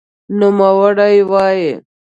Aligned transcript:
نوموړی 0.39 1.17
وایي، 1.31 1.71